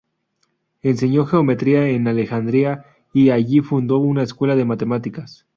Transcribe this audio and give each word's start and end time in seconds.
Enseñó 0.81 1.27
geometría 1.27 1.87
en 1.89 2.07
Alejandría, 2.07 2.85
y 3.13 3.29
allí 3.29 3.59
fundó 3.61 3.99
una 3.99 4.23
escuela 4.23 4.55
de 4.55 4.65
matemáticas. 4.65 5.45